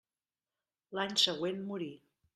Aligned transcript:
L'any 0.99 1.15
següent 1.27 1.63
morí. 1.69 1.95